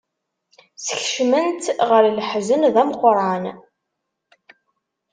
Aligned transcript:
Skecmen-tt 0.85 1.65
ɣer 1.89 2.03
leḥzen 2.17 2.61
d 2.73 2.75
ameqran. 2.81 3.45